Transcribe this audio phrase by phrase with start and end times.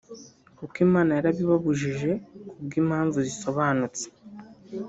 [0.57, 2.11] kuko Imana yarabibujije
[2.49, 4.05] ku bw’impamvu zisobanutse